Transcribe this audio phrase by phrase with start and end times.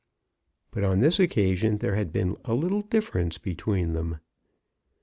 [0.71, 4.17] But on this occasion there had been a little difference between them.